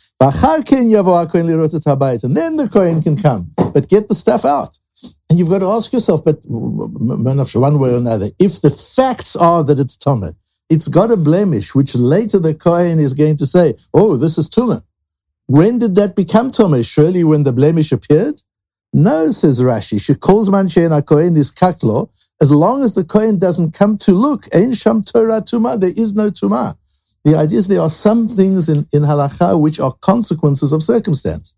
And 2.24 2.38
then 2.38 2.58
the 2.58 2.70
Kohen 2.70 3.02
can 3.02 3.18
come. 3.18 3.52
But 3.56 3.88
get 3.90 4.08
the 4.08 4.16
stuff 4.16 4.46
out. 4.46 4.78
And 5.30 5.40
you've 5.40 5.50
got 5.50 5.60
to 5.60 5.68
ask 5.68 5.94
yourself, 5.94 6.24
but 6.24 6.40
one 6.46 7.80
way 7.80 7.94
or 7.94 7.98
another, 7.98 8.30
if 8.40 8.62
the 8.62 8.70
facts 8.70 9.36
are 9.36 9.64
that 9.64 9.80
it's 9.80 9.98
Tumah, 9.98 10.36
it's 10.70 10.88
got 10.88 11.12
a 11.12 11.18
blemish, 11.18 11.74
which 11.74 11.96
later 11.96 12.40
the 12.40 12.54
Kohen 12.54 13.00
is 13.00 13.14
going 13.14 13.38
to 13.38 13.46
say, 13.46 13.76
oh, 13.94 14.16
this 14.18 14.38
is 14.38 14.50
Tumah. 14.50 14.84
When 15.48 15.80
did 15.80 15.96
that 15.96 16.16
become 16.16 16.52
Tumah? 16.52 16.88
Surely 16.88 17.24
when 17.24 17.44
the 17.44 17.52
blemish 17.52 17.92
appeared? 17.92 18.42
No, 18.94 19.32
says 19.32 19.62
Rashi. 19.62 20.02
She 20.02 20.16
calls 20.16 20.50
Manchein 20.50 20.96
a 20.96 21.02
Kohen 21.02 21.36
is 21.38 21.52
kaklo. 21.52 22.10
As 22.42 22.52
long 22.52 22.84
as 22.84 22.94
the 22.94 23.04
Kohen 23.04 23.40
doesn't 23.40 23.74
come 23.74 23.98
to 24.00 24.12
look, 24.12 24.54
Ein 24.54 24.74
Sham 24.74 25.02
Torah 25.02 25.42
Tumah, 25.42 25.80
there 25.80 25.94
is 25.96 26.14
no 26.14 26.30
Tumah. 26.30 26.78
The 27.24 27.38
idea 27.38 27.60
is 27.60 27.68
there 27.68 27.82
are 27.82 27.90
some 27.90 28.28
things 28.28 28.68
in, 28.68 28.88
in 28.94 29.04
halacha 29.04 29.60
which 29.60 29.80
are 29.80 29.94
consequences 30.02 30.74
of 30.74 30.82
circumstance. 30.82 31.56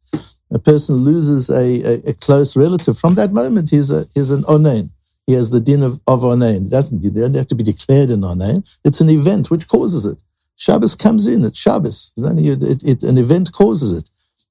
A 0.52 0.60
person 0.60 0.96
loses 0.98 1.50
a, 1.50 1.82
a, 1.82 2.10
a 2.10 2.14
close 2.14 2.56
relative. 2.56 2.98
From 2.98 3.16
that 3.16 3.32
moment, 3.32 3.70
he's, 3.70 3.90
a, 3.90 4.08
he's 4.14 4.30
an 4.30 4.44
onain. 4.44 4.92
He 5.26 5.34
has 5.34 5.52
the 5.52 5.62
din 5.62 5.82
of, 5.82 6.02
of 6.06 6.20
onain. 6.20 6.70
Doesn't, 6.70 7.02
you 7.04 7.12
don't 7.12 7.34
have 7.36 7.48
to 7.48 7.56
be 7.56 7.64
declared 7.64 8.10
an 8.10 8.22
onain. 8.22 8.70
It's 8.84 9.00
an 9.00 9.10
event 9.10 9.50
which 9.50 9.68
causes 9.68 10.06
it. 10.06 10.22
Shabbos 10.56 10.96
comes 10.96 11.28
in, 11.28 11.44
it's 11.44 11.58
Shabbos. 11.58 12.14
It, 12.18 12.84
it, 12.84 13.04
an 13.04 13.18
event 13.18 13.54
causes 13.54 13.94
it. 13.94 14.10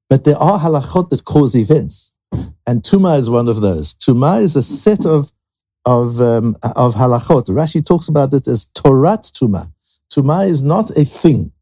But 0.08 0.24
there 0.24 0.36
are 0.36 0.58
halachot 0.58 1.10
that 1.10 1.24
cause 1.24 1.54
events. 1.54 2.12
And 2.66 2.82
Tuma 2.82 3.18
is 3.18 3.30
one 3.30 3.48
of 3.48 3.60
those. 3.60 3.94
Tuma 3.94 4.42
is 4.42 4.56
a 4.56 4.62
set 4.62 5.06
of, 5.06 5.30
of, 5.84 6.20
um, 6.20 6.56
of 6.62 6.94
halachot. 6.94 7.48
Rashi 7.48 7.84
talks 7.84 8.08
about 8.08 8.32
it 8.34 8.48
as 8.48 8.66
Torat 8.74 9.30
Tuma. 9.30 9.71
Tuma 10.12 10.48
is 10.48 10.62
not 10.62 10.90
a 10.98 11.04
thing. 11.04 11.52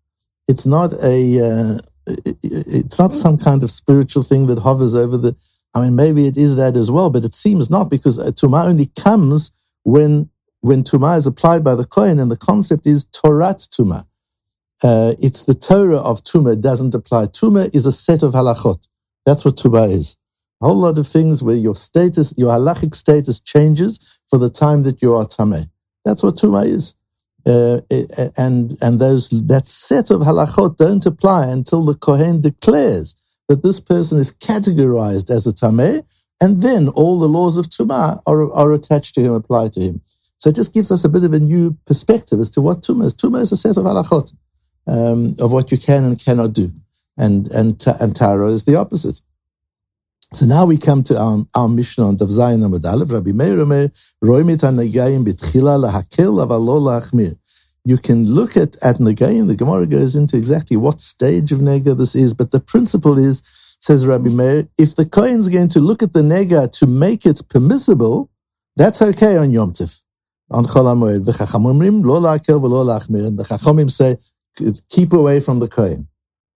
It's 0.48 0.66
not 0.66 0.94
a. 0.94 1.40
Uh, 1.48 1.78
it's 2.42 2.98
not 2.98 3.14
some 3.14 3.38
kind 3.38 3.62
of 3.62 3.70
spiritual 3.70 4.24
thing 4.24 4.46
that 4.48 4.60
hovers 4.60 4.94
over 4.96 5.18
the. 5.18 5.36
I 5.74 5.82
mean, 5.82 5.96
maybe 5.96 6.26
it 6.26 6.36
is 6.36 6.56
that 6.56 6.76
as 6.76 6.90
well, 6.90 7.10
but 7.10 7.24
it 7.24 7.34
seems 7.34 7.70
not 7.70 7.90
because 7.90 8.18
tuma 8.18 8.66
only 8.66 8.86
comes 8.98 9.52
when 9.84 10.30
when 10.60 10.84
tuma 10.84 11.18
is 11.18 11.26
applied 11.26 11.64
by 11.64 11.76
the 11.76 11.86
kohen, 11.86 12.18
and 12.18 12.30
the 12.30 12.36
concept 12.36 12.86
is 12.86 13.06
torat 13.06 13.68
tuma. 13.68 14.06
Uh, 14.82 15.14
it's 15.20 15.44
the 15.44 15.54
Torah 15.54 15.98
of 15.98 16.24
tuma 16.24 16.60
doesn't 16.60 16.94
apply. 16.94 17.26
Tuma 17.26 17.74
is 17.74 17.86
a 17.86 17.92
set 17.92 18.22
of 18.22 18.32
halachot. 18.32 18.88
That's 19.26 19.44
what 19.44 19.56
tuma 19.56 19.90
is. 19.92 20.16
A 20.62 20.66
whole 20.68 20.78
lot 20.78 20.98
of 20.98 21.06
things 21.06 21.42
where 21.42 21.56
your 21.56 21.74
status, 21.74 22.34
your 22.38 22.50
halachic 22.52 22.94
status 22.94 23.40
changes 23.40 24.20
for 24.28 24.38
the 24.38 24.50
time 24.50 24.82
that 24.84 25.02
you 25.02 25.14
are 25.14 25.26
tameh. 25.26 25.70
That's 26.04 26.22
what 26.22 26.36
tuma 26.36 26.66
is. 26.66 26.94
Uh, 27.46 27.80
and 28.36 28.76
and 28.82 29.00
those 29.00 29.30
that 29.30 29.66
set 29.66 30.10
of 30.10 30.20
halachot 30.20 30.76
don't 30.76 31.06
apply 31.06 31.46
until 31.46 31.84
the 31.84 31.94
kohen 31.94 32.40
declares 32.40 33.14
that 33.48 33.62
this 33.62 33.80
person 33.80 34.18
is 34.18 34.30
categorized 34.32 35.30
as 35.30 35.46
a 35.46 35.52
tameh, 35.52 36.04
and 36.40 36.60
then 36.62 36.88
all 36.88 37.18
the 37.18 37.28
laws 37.28 37.56
of 37.56 37.66
tumah 37.66 38.20
are, 38.26 38.52
are 38.52 38.72
attached 38.72 39.14
to 39.14 39.22
him, 39.22 39.32
apply 39.32 39.68
to 39.68 39.80
him. 39.80 40.02
So 40.36 40.50
it 40.50 40.54
just 40.54 40.74
gives 40.74 40.90
us 40.90 41.02
a 41.04 41.08
bit 41.08 41.24
of 41.24 41.32
a 41.32 41.40
new 41.40 41.78
perspective 41.86 42.40
as 42.40 42.50
to 42.50 42.60
what 42.60 42.82
tumah 42.82 43.06
is. 43.06 43.14
Tumah 43.14 43.40
is 43.40 43.52
a 43.52 43.56
set 43.56 43.76
of 43.76 43.84
halachot 43.84 44.32
um, 44.86 45.34
of 45.38 45.50
what 45.50 45.72
you 45.72 45.78
can 45.78 46.04
and 46.04 46.22
cannot 46.22 46.52
do, 46.52 46.72
and 47.16 47.48
and 47.48 47.82
and 48.00 48.14
tara 48.14 48.48
is 48.48 48.64
the 48.66 48.76
opposite. 48.76 49.20
So 50.32 50.46
now 50.46 50.64
we 50.64 50.78
come 50.78 51.02
to 51.04 51.18
our, 51.18 51.44
our 51.56 51.68
Mishnah 51.68 52.06
on 52.06 52.16
Daf 52.16 52.28
Zayin 52.28 52.60
Amud 52.60 52.84
Aleph. 52.84 53.10
Rabbi 53.10 53.32
Meir 53.32 53.60
Omer, 53.60 53.88
Roimit 54.24 54.60
HaNegayim 54.60 55.24
B'tchila 55.24 55.90
Lahakel 55.90 56.46
Avalo 56.46 56.78
Lahachmir. 56.78 57.36
You 57.84 57.98
can 57.98 58.26
look 58.26 58.56
at, 58.56 58.76
at 58.80 58.98
Negayim, 58.98 59.48
the 59.48 59.56
Gemara 59.56 59.86
goes 59.86 60.14
into 60.14 60.36
exactly 60.36 60.76
what 60.76 61.00
stage 61.00 61.50
of 61.50 61.58
Nega 61.58 61.98
this 61.98 62.14
is, 62.14 62.32
but 62.32 62.52
the 62.52 62.60
principle 62.60 63.18
is, 63.18 63.42
says 63.80 64.06
Rabbi 64.06 64.28
Meir, 64.28 64.68
if 64.78 64.94
the 64.94 65.04
Kohen's 65.04 65.48
going 65.48 65.68
to 65.70 65.80
look 65.80 66.00
at 66.00 66.12
the 66.12 66.22
Nega 66.22 66.70
to 66.78 66.86
make 66.86 67.26
it 67.26 67.42
permissible, 67.48 68.30
that's 68.76 69.02
okay 69.02 69.36
on 69.36 69.50
Yom 69.50 69.72
Tif. 69.72 70.00
on 70.50 70.66
Chol 70.66 70.84
HaMoed. 70.94 71.24
V'chachamim 71.24 72.04
lo 72.04 72.20
v'lo 72.20 72.84
la'achmir. 72.84 73.26
And 73.26 73.36
the 73.36 73.42
Chachamim 73.42 73.90
say, 73.90 74.16
keep 74.88 75.12
away 75.12 75.40
from 75.40 75.58
the 75.58 75.66
Kohen. 75.66 76.06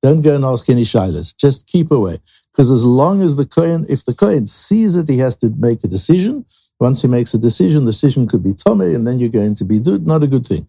Don't 0.01 0.21
go 0.21 0.37
and 0.37 0.45
ask 0.45 0.69
any 0.69 0.85
shilas. 0.85 1.35
Just 1.37 1.67
keep 1.67 1.91
away. 1.91 2.21
Because 2.55 2.71
as 2.71 2.85
long 2.85 3.21
as 3.21 3.35
the 3.35 3.47
Kohen, 3.47 3.85
if 3.89 4.05
the 4.05 4.15
Kohen 4.15 4.47
sees 4.47 4.95
it, 4.95 5.09
he 5.09 5.19
has 5.19 5.37
to 5.39 5.51
make 5.59 5.83
a 5.83 5.89
decision. 5.89 6.47
Once 6.79 7.03
he 7.03 7.09
makes 7.09 7.35
a 7.35 7.39
decision, 7.39 7.85
the 7.85 7.91
decision 7.91 8.29
could 8.29 8.45
be 8.45 8.53
Tomei, 8.53 8.95
and 8.95 9.07
then 9.07 9.19
you're 9.19 9.29
going 9.29 9.57
to 9.57 9.65
be 9.65 9.81
not 9.81 10.23
a 10.23 10.29
good 10.29 10.47
thing. 10.47 10.69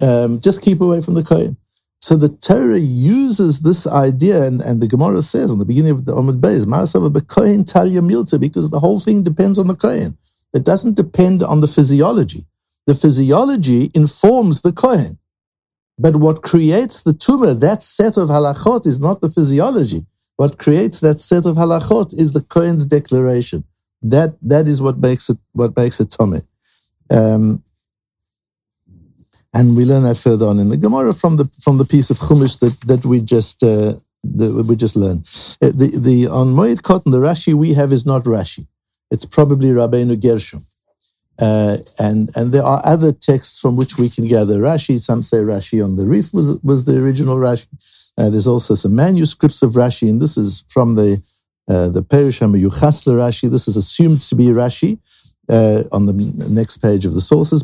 Um, 0.00 0.40
just 0.40 0.62
keep 0.62 0.80
away 0.80 1.02
from 1.02 1.14
the 1.14 1.22
Kohen. 1.22 1.58
So 2.00 2.16
the 2.16 2.28
Torah 2.28 2.78
uses 2.78 3.60
this 3.60 3.86
idea, 3.86 4.44
and, 4.44 4.62
and 4.62 4.80
the 4.80 4.86
Gemara 4.86 5.20
says 5.20 5.50
in 5.50 5.58
the 5.58 5.66
beginning 5.66 5.90
of 5.90 6.06
the 6.06 6.14
Amud 6.14 6.40
Beis, 6.40 6.64
Ma'asava 6.64 7.26
Kohen 7.26 7.64
Talia 7.64 8.00
Milta, 8.00 8.40
because 8.40 8.70
the 8.70 8.80
whole 8.80 9.00
thing 9.00 9.22
depends 9.22 9.58
on 9.58 9.66
the 9.66 9.74
Kohen. 9.74 10.16
It 10.54 10.64
doesn't 10.64 10.96
depend 10.96 11.42
on 11.42 11.60
the 11.60 11.68
physiology. 11.68 12.46
The 12.86 12.94
physiology 12.94 13.90
informs 13.94 14.62
the 14.62 14.72
Kohen. 14.72 15.18
But 15.98 16.16
what 16.16 16.42
creates 16.42 17.02
the 17.02 17.12
tumah, 17.12 17.60
that 17.60 17.82
set 17.82 18.16
of 18.16 18.28
halachot, 18.28 18.86
is 18.86 19.00
not 19.00 19.20
the 19.20 19.28
physiology. 19.28 20.06
What 20.38 20.56
creates 20.56 21.00
that 21.00 21.18
set 21.20 21.46
of 21.46 21.56
halachot 21.56 22.14
is 22.14 22.32
the 22.32 22.40
Kohen's 22.40 22.86
declaration. 22.86 23.64
That 24.00 24.36
that 24.40 24.68
is 24.68 24.80
what 24.80 24.96
makes 24.98 25.28
it 25.28 25.38
what 25.52 25.76
makes 25.76 25.98
it 25.98 26.10
tumah. 26.10 26.46
Um, 27.10 27.64
and 29.52 29.76
we 29.76 29.84
learn 29.84 30.04
that 30.04 30.16
further 30.16 30.46
on 30.46 30.60
in 30.60 30.68
the 30.68 30.76
Gemara 30.76 31.12
from 31.12 31.38
the 31.38 31.50
from 31.60 31.78
the 31.78 31.84
piece 31.84 32.08
of 32.10 32.18
Chumash 32.20 32.60
that 32.60 32.80
that 32.86 33.04
we 33.04 33.20
just 33.20 33.64
uh, 33.64 33.94
that 34.22 34.66
we 34.68 34.76
just 34.76 34.94
learned. 34.94 35.22
Uh, 35.60 35.72
the 35.74 35.88
the 35.98 36.28
on 36.28 36.54
Moed 36.54 36.82
Katan 36.82 37.10
the 37.10 37.18
Rashi 37.18 37.52
we 37.52 37.72
have 37.72 37.90
is 37.90 38.06
not 38.06 38.22
Rashi. 38.22 38.68
It's 39.10 39.24
probably 39.24 39.70
Rabbeinu 39.70 40.22
Gershom. 40.22 40.64
Uh, 41.40 41.78
and 41.98 42.30
and 42.36 42.52
there 42.52 42.62
are 42.62 42.80
other 42.84 43.10
texts 43.10 43.58
from 43.58 43.74
which 43.74 43.98
we 43.98 44.08
can 44.08 44.28
gather 44.28 44.58
Rashi. 44.60 45.00
Some 45.00 45.24
say 45.24 45.38
Rashi 45.38 45.84
on 45.84 45.96
the 45.96 46.06
Rif 46.06 46.32
was 46.32 46.60
was 46.62 46.84
the 46.84 46.96
original 47.02 47.38
Rashi. 47.38 47.66
Uh, 48.18 48.28
there's 48.28 48.48
also 48.48 48.74
some 48.74 48.94
manuscripts 48.96 49.62
of 49.62 49.72
Rashi, 49.72 50.08
and 50.10 50.20
this 50.20 50.36
is 50.36 50.64
from 50.68 50.96
the 50.96 51.22
uh, 51.68 51.88
the 51.88 52.02
Perish 52.02 52.40
Yuchasla 52.40 53.14
Rashi. 53.14 53.50
This 53.50 53.68
is 53.68 53.76
assumed 53.76 54.20
to 54.22 54.34
be 54.34 54.46
Rashi. 54.46 54.98
Uh, 55.50 55.84
on 55.92 56.04
the 56.04 56.12
next 56.50 56.76
page 56.76 57.06
of 57.06 57.14
the 57.14 57.22
sources, 57.22 57.62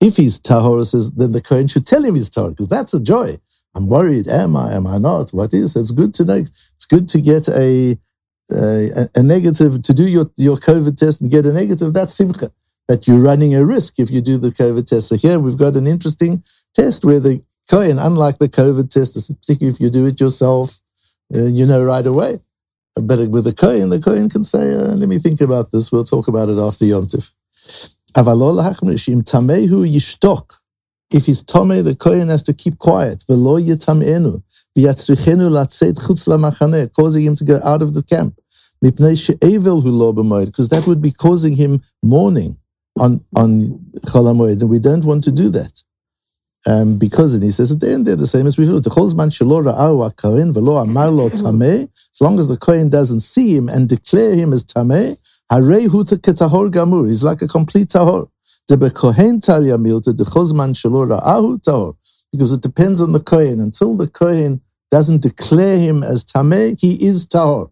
If 0.00 0.16
he's 0.16 0.40
tahor, 0.40 0.84
says 0.84 1.12
then 1.12 1.30
the 1.32 1.40
Kohen 1.40 1.68
should 1.68 1.86
tell 1.86 2.04
him 2.04 2.16
he's 2.16 2.30
tahor 2.30 2.50
because 2.50 2.66
that's 2.66 2.94
a 2.94 3.00
joy. 3.00 3.36
I'm 3.76 3.86
worried. 3.86 4.26
Am 4.26 4.56
I? 4.56 4.74
Am 4.74 4.88
I 4.88 4.98
not? 4.98 5.30
What 5.30 5.54
is? 5.54 5.76
It's 5.76 5.92
good 5.92 6.12
to 6.14 6.24
know. 6.24 6.34
It's 6.34 6.86
good 6.90 7.06
to 7.10 7.20
get 7.20 7.46
a 7.48 7.96
a, 8.50 9.08
a, 9.14 9.22
negative 9.22 9.82
to 9.82 9.92
do 9.92 10.08
your, 10.08 10.30
your 10.36 10.56
COVID 10.56 10.96
test 10.96 11.20
and 11.20 11.30
get 11.30 11.46
a 11.46 11.52
negative, 11.52 11.92
that's 11.92 12.14
simcha. 12.14 12.50
But 12.88 13.06
you're 13.06 13.18
running 13.18 13.54
a 13.54 13.64
risk 13.64 14.00
if 14.00 14.10
you 14.10 14.22
do 14.22 14.38
the 14.38 14.48
COVID 14.48 14.86
test. 14.86 15.08
So 15.08 15.16
here 15.16 15.38
we've 15.38 15.58
got 15.58 15.76
an 15.76 15.86
interesting 15.86 16.42
test 16.74 17.04
where 17.04 17.20
the 17.20 17.42
Kohen, 17.70 17.98
unlike 17.98 18.38
the 18.38 18.48
COVID 18.48 18.88
test, 18.88 19.14
particularly 19.14 19.74
if 19.74 19.80
you 19.80 19.90
do 19.90 20.06
it 20.06 20.18
yourself, 20.18 20.80
uh, 21.34 21.44
you 21.44 21.66
know 21.66 21.84
right 21.84 22.06
away. 22.06 22.40
But 22.94 23.28
with 23.28 23.44
the 23.44 23.52
Kohen, 23.52 23.90
the 23.90 24.00
Kohen 24.00 24.30
can 24.30 24.42
say, 24.42 24.74
uh, 24.74 24.94
let 24.94 25.08
me 25.08 25.18
think 25.18 25.42
about 25.42 25.70
this. 25.70 25.92
We'll 25.92 26.04
talk 26.04 26.28
about 26.28 26.48
it 26.48 26.58
after 26.58 26.86
Yom 26.86 27.06
Tif. 27.06 27.32
If 31.10 31.26
he's 31.26 31.42
tome, 31.42 31.82
the 31.84 31.94
Kohen 31.94 32.28
has 32.28 32.42
to 32.44 32.54
keep 32.54 32.78
quiet. 32.78 33.24
Causing 36.96 37.22
him 37.22 37.34
to 37.34 37.44
go 37.44 37.60
out 37.62 37.82
of 37.82 37.94
the 37.94 38.02
camp. 38.02 38.40
Because 38.80 40.68
that 40.68 40.86
would 40.86 41.02
be 41.02 41.10
causing 41.10 41.56
him 41.56 41.82
mourning 42.02 42.57
on, 43.00 43.24
on 43.36 43.78
Chol 44.06 44.28
and 44.30 44.70
we 44.70 44.78
don't 44.78 45.04
want 45.04 45.24
to 45.24 45.32
do 45.32 45.50
that. 45.50 45.82
Um, 46.66 46.98
because, 46.98 47.34
and 47.34 47.42
he 47.42 47.50
says 47.50 47.72
at 47.72 47.80
the 47.80 47.90
end, 47.90 48.06
they're 48.06 48.16
the 48.16 48.26
same 48.26 48.46
as 48.46 48.58
we 48.58 48.66
do. 48.66 48.76
As 48.76 48.86
long 52.20 52.38
as 52.38 52.48
the 52.48 52.56
Kohen 52.60 52.90
doesn't 52.90 53.20
see 53.20 53.56
him 53.56 53.68
and 53.68 53.88
declare 53.88 54.34
him 54.34 54.52
as 54.52 54.64
Tameh, 54.64 55.16
gamur. 55.50 57.08
He's 57.08 57.22
like 57.22 57.42
a 57.42 57.48
complete 57.48 57.88
Tahor. 57.88 58.28
Because 62.30 62.52
it 62.52 62.60
depends 62.60 63.00
on 63.00 63.12
the 63.12 63.20
Kohen. 63.20 63.60
Until 63.60 63.96
the 63.96 64.08
Kohen 64.08 64.60
doesn't 64.90 65.22
declare 65.22 65.78
him 65.78 66.02
as 66.02 66.24
Tameh, 66.24 66.78
he 66.78 67.02
is 67.02 67.26
Tahor. 67.26 67.70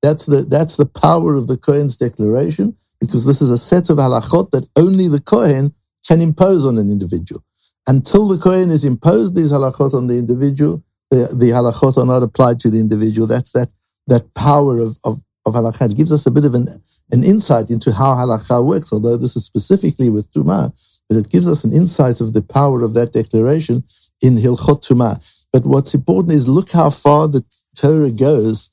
That's 0.00 0.24
the, 0.26 0.42
that's 0.42 0.76
the 0.76 0.86
power 0.86 1.34
of 1.34 1.48
the 1.48 1.56
Kohen's 1.58 1.96
declaration, 1.96 2.76
because 3.00 3.24
this 3.24 3.40
is 3.40 3.50
a 3.50 3.58
set 3.58 3.90
of 3.90 3.98
halachot 3.98 4.50
that 4.50 4.66
only 4.76 5.08
the 5.08 5.20
Kohen 5.20 5.74
can 6.06 6.20
impose 6.20 6.66
on 6.66 6.78
an 6.78 6.90
individual. 6.90 7.44
Until 7.86 8.28
the 8.28 8.38
Kohen 8.38 8.70
has 8.70 8.84
imposed 8.84 9.34
these 9.34 9.52
halachot 9.52 9.94
on 9.94 10.06
the 10.08 10.18
individual, 10.18 10.82
the, 11.10 11.28
the 11.34 11.50
halachot 11.50 11.96
are 11.96 12.06
not 12.06 12.22
applied 12.22 12.60
to 12.60 12.70
the 12.70 12.80
individual. 12.80 13.26
That's 13.26 13.52
that, 13.52 13.72
that 14.08 14.34
power 14.34 14.78
of, 14.78 14.98
of, 15.04 15.22
of. 15.46 15.56
It 15.80 15.96
gives 15.96 16.12
us 16.12 16.26
a 16.26 16.30
bit 16.30 16.44
of 16.44 16.54
an, 16.54 16.82
an 17.10 17.24
insight 17.24 17.70
into 17.70 17.92
how 17.92 18.14
halakha 18.14 18.64
works, 18.64 18.92
although 18.92 19.16
this 19.16 19.36
is 19.36 19.44
specifically 19.44 20.10
with 20.10 20.30
Tumah, 20.32 20.72
but 21.08 21.16
it 21.16 21.30
gives 21.30 21.48
us 21.48 21.64
an 21.64 21.72
insight 21.72 22.20
of 22.20 22.34
the 22.34 22.42
power 22.42 22.82
of 22.82 22.94
that 22.94 23.12
declaration 23.12 23.84
in 24.20 24.36
Hilchot 24.36 24.86
Tumah. 24.86 25.16
But 25.52 25.64
what's 25.64 25.94
important 25.94 26.34
is 26.34 26.48
look 26.48 26.72
how 26.72 26.90
far 26.90 27.28
the 27.28 27.44
Torah 27.74 28.10
goes 28.10 28.70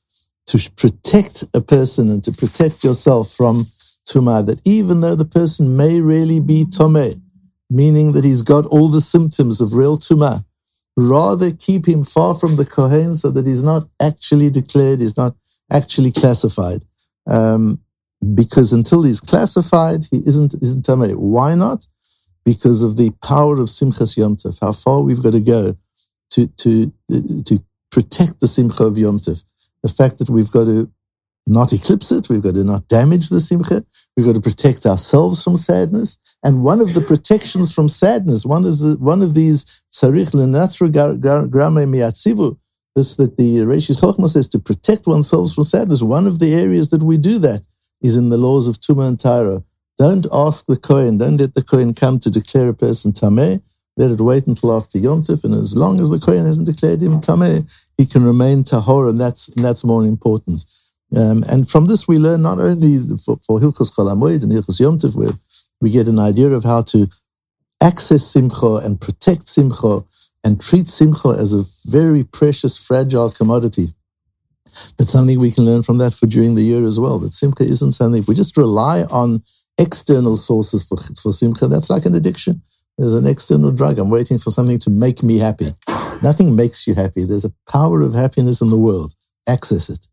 to 0.47 0.71
protect 0.71 1.43
a 1.53 1.61
person 1.61 2.09
and 2.09 2.23
to 2.23 2.31
protect 2.31 2.83
yourself 2.83 3.31
from 3.31 3.67
tumah. 4.07 4.45
That 4.45 4.61
even 4.65 5.01
though 5.01 5.15
the 5.15 5.25
person 5.25 5.75
may 5.75 6.01
really 6.01 6.39
be 6.39 6.65
tomeh, 6.65 7.21
meaning 7.69 8.13
that 8.13 8.23
he's 8.23 8.41
got 8.41 8.65
all 8.67 8.89
the 8.89 9.01
symptoms 9.01 9.61
of 9.61 9.73
real 9.73 9.97
tumah, 9.97 10.45
rather 10.97 11.51
keep 11.51 11.87
him 11.87 12.03
far 12.03 12.35
from 12.35 12.55
the 12.55 12.65
kohen 12.65 13.15
so 13.15 13.29
that 13.31 13.45
he's 13.45 13.63
not 13.63 13.87
actually 13.99 14.49
declared, 14.49 14.99
he's 14.99 15.17
not 15.17 15.35
actually 15.71 16.11
classified. 16.11 16.85
Um, 17.27 17.81
because 18.33 18.71
until 18.71 19.03
he's 19.03 19.19
classified, 19.19 20.05
he 20.09 20.17
isn't 20.17 20.55
isn't 20.61 20.85
tameh. 20.85 21.15
Why 21.15 21.55
not? 21.55 21.85
Because 22.43 22.83
of 22.83 22.95
the 22.95 23.11
power 23.23 23.59
of 23.59 23.69
Simchas 23.69 24.17
Yom 24.17 24.35
Tov, 24.35 24.57
how 24.61 24.71
far 24.71 25.01
we've 25.01 25.21
got 25.21 25.33
to 25.33 25.39
go 25.39 25.75
to, 26.31 26.47
to, 26.47 26.93
to 27.09 27.63
protect 27.91 28.39
the 28.39 28.47
Simcha 28.47 28.83
of 28.83 28.97
Yom 28.97 29.17
Tov. 29.17 29.43
The 29.81 29.89
fact 29.89 30.19
that 30.19 30.29
we've 30.29 30.51
got 30.51 30.65
to 30.65 30.91
not 31.47 31.71
eclipse 31.73 32.11
it, 32.11 32.29
we've 32.29 32.41
got 32.41 32.55
to 32.55 32.63
not 32.63 32.87
damage 32.87 33.29
the 33.29 33.39
Simcha, 33.39 33.85
we've 34.15 34.25
got 34.25 34.35
to 34.35 34.41
protect 34.41 34.85
ourselves 34.85 35.43
from 35.43 35.57
sadness. 35.57 36.17
And 36.43 36.63
one 36.63 36.79
of 36.79 36.93
the 36.93 37.01
protections 37.01 37.73
from 37.73 37.89
sadness, 37.89 38.45
one, 38.45 38.65
is, 38.65 38.97
one 38.97 39.21
of 39.21 39.33
these 39.33 39.83
tzarich 39.93 40.31
lenatru 40.31 40.89
grame 41.49 41.85
miatzivu, 41.91 42.57
this 42.95 43.15
that 43.17 43.37
the 43.37 43.57
Reishis 43.57 43.99
Chochmah 43.99 44.29
says 44.29 44.47
to 44.49 44.59
protect 44.59 45.05
oneself 45.05 45.53
from 45.53 45.63
sadness. 45.63 46.01
One 46.01 46.27
of 46.27 46.39
the 46.39 46.53
areas 46.53 46.89
that 46.89 47.03
we 47.03 47.17
do 47.17 47.39
that 47.39 47.61
is 48.01 48.15
in 48.15 48.29
the 48.29 48.37
laws 48.37 48.67
of 48.67 48.79
Tuma 48.79 49.07
and 49.07 49.17
Tyra. 49.17 49.63
Don't 49.97 50.27
ask 50.31 50.65
the 50.65 50.77
Kohen, 50.77 51.17
don't 51.17 51.37
let 51.37 51.53
the 51.53 51.63
Kohen 51.63 51.93
come 51.93 52.19
to 52.19 52.29
declare 52.29 52.69
a 52.69 52.73
person 52.73 53.13
Tameh. 53.13 53.61
Let 53.97 54.11
it 54.11 54.19
wait 54.19 54.45
until 54.45 54.75
after 54.75 54.97
Yom 54.97 55.21
Tov, 55.21 55.45
and 55.45 55.53
as 55.53 55.75
long 55.75 56.01
as 56.01 56.09
the 56.09 56.19
Kohen 56.19 56.45
hasn't 56.45 56.67
declared 56.67 57.01
him 57.01 57.21
Tameh, 57.21 57.69
he 57.97 58.05
can 58.05 58.25
remain 58.25 58.63
Tahor, 58.65 59.09
and 59.09 59.19
that's, 59.19 59.47
and 59.49 59.63
that's 59.63 59.85
more 59.85 60.05
important. 60.05 60.65
Um, 61.15 61.43
and 61.49 61.69
from 61.69 61.87
this, 61.87 62.07
we 62.07 62.17
learn 62.17 62.41
not 62.41 62.59
only 62.59 62.99
for, 63.17 63.37
for 63.37 63.59
Hilchos 63.59 63.93
Chol 63.93 64.11
HaMoed 64.11 64.43
and 64.43 64.51
Hilchos 64.51 64.79
Yom 64.79 64.97
Tov, 64.97 65.15
where 65.15 65.33
we 65.81 65.89
get 65.89 66.07
an 66.07 66.19
idea 66.19 66.49
of 66.49 66.63
how 66.63 66.81
to 66.83 67.07
access 67.81 68.25
Simcha 68.25 68.75
and 68.77 68.99
protect 68.99 69.47
Simcha 69.47 70.03
and 70.43 70.61
treat 70.61 70.87
Simcha 70.87 71.29
as 71.29 71.53
a 71.53 71.63
very 71.85 72.23
precious, 72.23 72.77
fragile 72.77 73.31
commodity. 73.31 73.93
But 74.97 75.07
something 75.07 75.39
we 75.39 75.51
can 75.51 75.65
learn 75.65 75.83
from 75.83 75.97
that 75.99 76.13
for 76.13 76.27
during 76.27 76.55
the 76.55 76.63
year 76.63 76.85
as 76.85 76.99
well, 76.99 77.19
that 77.19 77.33
Simcha 77.33 77.63
isn't 77.63 77.93
something, 77.93 78.19
if 78.19 78.27
we 78.27 78.35
just 78.35 78.57
rely 78.57 79.03
on 79.03 79.43
external 79.77 80.35
sources 80.37 80.87
for, 80.87 80.97
for 81.21 81.31
Simcha, 81.31 81.67
that's 81.67 81.89
like 81.89 82.05
an 82.05 82.15
addiction. 82.15 82.61
There's 82.97 83.13
an 83.13 83.27
external 83.27 83.71
drug. 83.71 83.99
I'm 83.99 84.09
waiting 84.09 84.39
for 84.39 84.51
something 84.51 84.79
to 84.79 84.89
make 84.89 85.21
me 85.21 85.37
happy. 85.37 85.75
Nothing 86.23 86.55
makes 86.55 86.87
you 86.87 86.95
happy. 86.95 87.25
There's 87.25 87.43
a 87.45 87.53
power 87.69 88.01
of 88.01 88.13
happiness 88.13 88.61
in 88.61 88.69
the 88.69 88.77
world. 88.77 89.13
Access 89.47 89.89
it. 89.89 90.07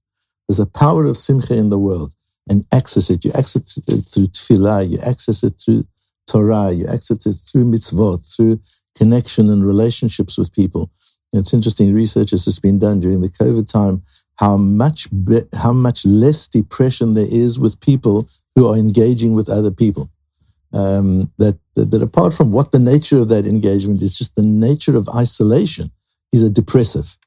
There's 0.48 0.60
a 0.60 0.66
power 0.66 1.06
of 1.06 1.16
simcha 1.16 1.56
in 1.56 1.70
the 1.70 1.78
world 1.78 2.14
and 2.48 2.64
access 2.72 3.10
it. 3.10 3.24
You 3.24 3.32
access 3.34 3.76
it 3.76 4.02
through 4.02 4.26
tefillah. 4.26 4.90
You 4.90 4.98
access 4.98 5.42
it 5.42 5.54
through 5.62 5.86
Torah. 6.26 6.72
You 6.72 6.86
access 6.86 7.26
it 7.26 7.36
through 7.50 7.64
mitzvot, 7.64 8.34
through 8.34 8.60
connection 8.96 9.50
and 9.50 9.64
relationships 9.64 10.36
with 10.36 10.52
people. 10.52 10.90
It's 11.32 11.54
interesting. 11.54 11.94
Research 11.94 12.30
has 12.30 12.58
been 12.58 12.78
done 12.78 13.00
during 13.00 13.20
the 13.20 13.30
COVID 13.30 13.70
time. 13.70 14.02
How 14.36 14.56
much 14.56 15.08
be, 15.24 15.40
how 15.54 15.72
much 15.72 16.04
less 16.04 16.46
depression 16.48 17.14
there 17.14 17.28
is 17.30 17.58
with 17.58 17.80
people 17.80 18.28
who 18.54 18.68
are 18.68 18.76
engaging 18.76 19.34
with 19.34 19.48
other 19.48 19.70
people. 19.70 20.10
Um, 20.74 21.30
that, 21.38 21.58
that, 21.74 21.90
that 21.90 22.02
apart 22.02 22.32
from 22.32 22.50
what 22.50 22.72
the 22.72 22.78
nature 22.78 23.18
of 23.18 23.28
that 23.28 23.46
engagement 23.46 24.00
is, 24.02 24.16
just 24.16 24.36
the 24.36 24.42
nature 24.42 24.96
of 24.96 25.08
isolation 25.10 25.90
is 26.32 26.42
a 26.42 26.50
depressive, 26.50 27.18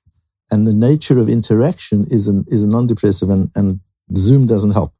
and 0.52 0.68
the 0.68 0.74
nature 0.74 1.18
of 1.20 1.28
interaction 1.30 2.06
is 2.10 2.28
an 2.28 2.46
is 2.48 2.64
a 2.64 2.68
non-depressive, 2.68 3.30
and, 3.30 3.52
and 3.56 3.80
Zoom 4.16 4.46
doesn't 4.48 4.72
help. 4.72 4.94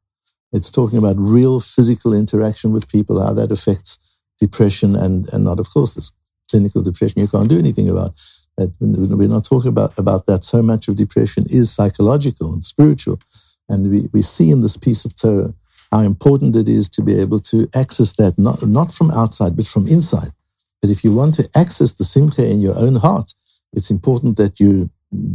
It's 0.52 0.70
talking 0.70 0.98
about 0.98 1.16
real 1.18 1.60
physical 1.60 2.12
interaction 2.12 2.72
with 2.72 2.88
people, 2.88 3.20
how 3.20 3.32
that 3.34 3.52
affects 3.52 3.98
depression 4.38 4.96
and, 4.96 5.28
and 5.32 5.44
not, 5.44 5.60
of 5.60 5.70
course, 5.70 5.94
this 5.94 6.12
clinical 6.50 6.82
depression 6.82 7.20
you 7.20 7.28
can't 7.28 7.48
do 7.48 7.58
anything 7.58 7.88
about. 7.88 8.12
That 8.56 8.72
we're 8.80 9.28
not 9.28 9.44
talking 9.44 9.68
about, 9.68 9.98
about 9.98 10.26
that. 10.26 10.44
So 10.44 10.62
much 10.62 10.88
of 10.88 10.96
depression 10.96 11.44
is 11.48 11.74
psychological 11.74 12.52
and 12.52 12.64
spiritual. 12.64 13.20
And 13.68 13.90
we, 13.90 14.08
we 14.12 14.22
see 14.22 14.50
in 14.50 14.62
this 14.62 14.76
piece 14.76 15.04
of 15.04 15.14
Torah 15.16 15.52
how 15.92 16.00
important 16.00 16.56
it 16.56 16.68
is 16.68 16.88
to 16.90 17.02
be 17.02 17.20
able 17.20 17.40
to 17.40 17.68
access 17.74 18.14
that, 18.16 18.38
not, 18.38 18.66
not 18.66 18.92
from 18.92 19.10
outside, 19.10 19.56
but 19.56 19.66
from 19.66 19.86
inside. 19.86 20.32
But 20.80 20.90
if 20.90 21.04
you 21.04 21.14
want 21.14 21.34
to 21.34 21.50
access 21.54 21.92
the 21.94 22.04
simcha 22.04 22.48
in 22.48 22.60
your 22.60 22.78
own 22.78 22.96
heart, 22.96 23.34
it's 23.72 23.90
important 23.90 24.36
that 24.38 24.58
you're 24.58 24.88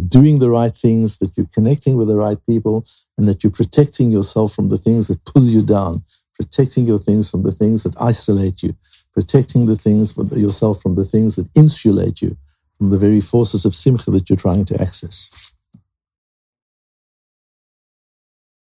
doing 0.07 0.39
the 0.39 0.49
right 0.49 0.75
things, 0.75 1.17
that 1.19 1.35
you're 1.37 1.49
connecting 1.53 1.97
with 1.97 2.07
the 2.07 2.17
right 2.17 2.37
people, 2.47 2.85
and 3.17 3.27
that 3.27 3.43
you're 3.43 3.51
protecting 3.51 4.11
yourself 4.11 4.53
from 4.53 4.69
the 4.69 4.77
things 4.77 5.07
that 5.07 5.23
pull 5.25 5.43
you 5.43 5.61
down, 5.61 6.03
protecting 6.35 6.87
your 6.87 6.99
things 6.99 7.29
from 7.29 7.43
the 7.43 7.51
things 7.51 7.83
that 7.83 7.99
isolate 7.99 8.61
you, 8.63 8.75
protecting 9.13 9.65
the 9.65 9.75
things 9.75 10.15
yourself 10.35 10.81
from 10.81 10.95
the 10.95 11.05
things 11.05 11.35
that 11.35 11.49
insulate 11.55 12.21
you 12.21 12.37
from 12.77 12.89
the 12.89 12.97
very 12.97 13.21
forces 13.21 13.63
of 13.63 13.75
simcha 13.75 14.09
that 14.09 14.27
you're 14.27 14.37
trying 14.37 14.65
to 14.65 14.81
access. 14.81 15.50